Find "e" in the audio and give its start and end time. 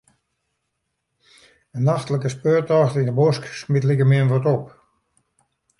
3.11-3.17